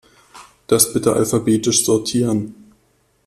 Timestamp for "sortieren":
1.85-2.55